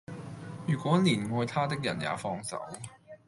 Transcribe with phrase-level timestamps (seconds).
[0.67, 2.59] 如果連愛他的人也放手